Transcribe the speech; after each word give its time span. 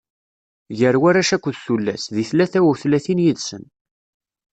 Gar 0.77 0.95
warrac 1.01 1.31
akked 1.35 1.55
tullas, 1.65 2.03
di 2.13 2.23
tlata 2.29 2.59
utlatin 2.71 3.23
yid-sen. 3.23 3.63